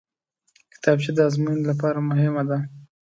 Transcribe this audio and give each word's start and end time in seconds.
کتابچه 0.73 1.11
د 1.15 1.19
ازموینې 1.27 1.63
لپاره 1.71 1.99
مهمه 2.09 2.43
ده 2.49 2.57